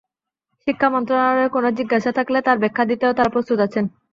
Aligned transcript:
শিক্ষা 0.67 0.87
মন্ত্রণালয়ের 0.89 1.53
কোনো 1.55 1.67
জিজ্ঞাসা 1.77 2.11
থাকলে 2.17 2.37
তার 2.41 2.57
ব্যাখ্যা 2.59 2.83
দিতেও 2.89 3.15
তাঁরা 3.17 3.33
প্রস্তুত 3.35 3.57
আছেন। 3.67 3.85